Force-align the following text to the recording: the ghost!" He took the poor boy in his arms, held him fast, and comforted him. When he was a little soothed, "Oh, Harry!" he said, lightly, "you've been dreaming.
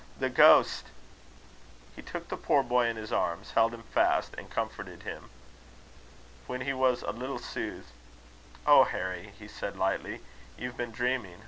the 0.19 0.31
ghost!" 0.31 0.85
He 1.95 2.01
took 2.01 2.27
the 2.29 2.35
poor 2.35 2.63
boy 2.63 2.87
in 2.87 2.95
his 2.95 3.11
arms, 3.13 3.51
held 3.51 3.71
him 3.71 3.83
fast, 3.83 4.33
and 4.35 4.49
comforted 4.49 5.03
him. 5.03 5.29
When 6.47 6.61
he 6.61 6.73
was 6.73 7.03
a 7.03 7.11
little 7.11 7.37
soothed, 7.37 7.91
"Oh, 8.65 8.85
Harry!" 8.85 9.33
he 9.37 9.47
said, 9.47 9.77
lightly, 9.77 10.21
"you've 10.57 10.75
been 10.75 10.89
dreaming. 10.89 11.37